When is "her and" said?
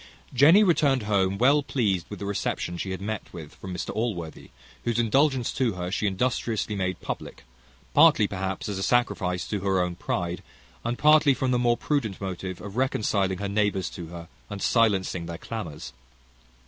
14.07-14.63